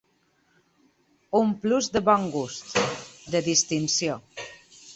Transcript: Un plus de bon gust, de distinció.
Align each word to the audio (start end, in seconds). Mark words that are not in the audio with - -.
Un 1.41 1.51
plus 1.65 1.91
de 1.97 2.03
bon 2.09 2.27
gust, 2.37 2.81
de 3.37 3.43
distinció. 3.51 4.21